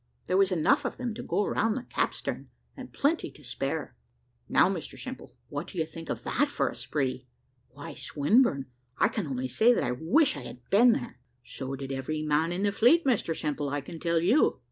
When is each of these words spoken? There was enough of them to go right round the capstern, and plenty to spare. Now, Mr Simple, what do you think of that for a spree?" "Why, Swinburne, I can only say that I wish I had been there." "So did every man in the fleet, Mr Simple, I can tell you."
There 0.25 0.35
was 0.37 0.51
enough 0.51 0.83
of 0.83 0.97
them 0.97 1.13
to 1.13 1.21
go 1.21 1.45
right 1.45 1.57
round 1.57 1.77
the 1.77 1.83
capstern, 1.83 2.49
and 2.75 2.91
plenty 2.91 3.29
to 3.29 3.43
spare. 3.43 3.95
Now, 4.49 4.67
Mr 4.67 4.97
Simple, 4.97 5.35
what 5.49 5.67
do 5.67 5.77
you 5.77 5.85
think 5.85 6.09
of 6.09 6.23
that 6.23 6.47
for 6.47 6.69
a 6.69 6.75
spree?" 6.75 7.27
"Why, 7.69 7.93
Swinburne, 7.93 8.65
I 8.97 9.09
can 9.09 9.27
only 9.27 9.47
say 9.47 9.73
that 9.73 9.83
I 9.83 9.91
wish 9.91 10.35
I 10.35 10.41
had 10.41 10.67
been 10.71 10.93
there." 10.93 11.19
"So 11.43 11.75
did 11.75 11.91
every 11.91 12.23
man 12.23 12.51
in 12.51 12.63
the 12.63 12.71
fleet, 12.71 13.05
Mr 13.05 13.39
Simple, 13.39 13.69
I 13.69 13.79
can 13.81 13.99
tell 13.99 14.19
you." 14.19 14.59